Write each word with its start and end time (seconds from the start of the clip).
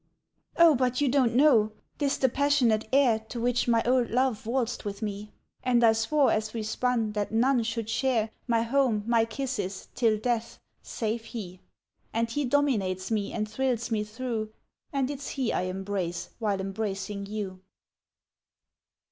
"O 0.57 0.73
but 0.73 0.99
you 0.99 1.07
don't 1.07 1.35
know! 1.35 1.73
'Tis 1.99 2.17
the 2.17 2.27
passionate 2.27 2.89
air 2.91 3.19
To 3.29 3.39
which 3.39 3.67
my 3.67 3.83
old 3.85 4.09
Love 4.09 4.47
waltzed 4.47 4.83
with 4.83 5.03
me, 5.03 5.31
And 5.63 5.83
I 5.83 5.93
swore 5.93 6.31
as 6.31 6.55
we 6.55 6.63
spun 6.63 7.11
that 7.11 7.31
none 7.31 7.61
should 7.61 7.87
share 7.87 8.31
My 8.47 8.63
home, 8.63 9.03
my 9.05 9.25
kisses, 9.25 9.89
till 9.93 10.17
death, 10.17 10.59
save 10.81 11.25
he! 11.25 11.59
And 12.13 12.31
he 12.31 12.45
dominates 12.45 13.11
me 13.11 13.31
and 13.31 13.47
thrills 13.47 13.91
me 13.91 14.03
through, 14.03 14.51
And 14.91 15.11
it's 15.11 15.27
he 15.29 15.53
I 15.53 15.65
embrace 15.69 16.31
while 16.39 16.59
embracing 16.59 17.27
you!" 17.27 17.61